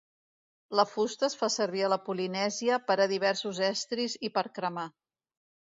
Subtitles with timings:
[0.79, 4.93] La fusta es fa servir a la Polinèsia per a diversos estris i per cremar.